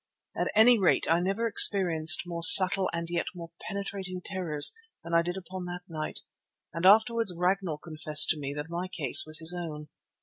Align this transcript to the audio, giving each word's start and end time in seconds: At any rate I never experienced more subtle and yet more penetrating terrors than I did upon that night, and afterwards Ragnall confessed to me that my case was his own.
At 0.35 0.51
any 0.55 0.79
rate 0.79 1.05
I 1.07 1.19
never 1.19 1.45
experienced 1.45 2.23
more 2.25 2.41
subtle 2.41 2.89
and 2.91 3.07
yet 3.07 3.27
more 3.35 3.51
penetrating 3.69 4.19
terrors 4.19 4.73
than 5.03 5.13
I 5.13 5.21
did 5.21 5.37
upon 5.37 5.65
that 5.65 5.83
night, 5.87 6.21
and 6.73 6.87
afterwards 6.87 7.35
Ragnall 7.37 7.77
confessed 7.77 8.29
to 8.29 8.39
me 8.39 8.51
that 8.55 8.65
my 8.67 8.87
case 8.87 9.25
was 9.27 9.37
his 9.37 9.55
own. 9.55 9.89